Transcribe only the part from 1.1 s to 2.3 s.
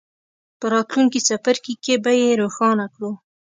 څپرکي کې به یې